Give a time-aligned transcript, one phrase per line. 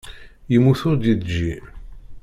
[0.51, 1.53] Yemmut ur d-yeǧǧi.